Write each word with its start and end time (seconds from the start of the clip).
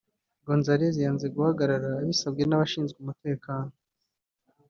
Gonzalez 0.47 0.95
yanze 1.05 1.25
guhagarara 1.35 1.87
abisabwe 2.01 2.43
n’abashinzwe 2.45 2.97
umutekano 3.01 3.71